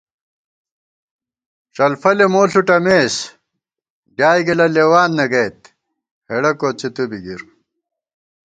ڄلفَلےمو 1.75 2.41
ݪُٹمېس 2.51 3.15
ڈیائے 4.17 4.41
گِلہ 4.47 4.67
لېوان 4.75 5.09
نہ 5.17 5.25
گَئیت 5.31 5.59
ہېڑہ 6.27 6.51
کوڅی 6.59 6.89
تُو 6.95 7.03
بی 7.09 7.19
گِر 7.25 7.41